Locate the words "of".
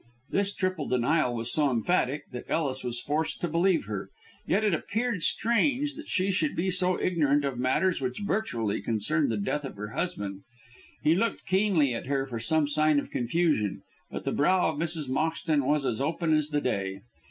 7.45-7.59, 9.63-9.75, 12.97-13.11, 14.69-14.79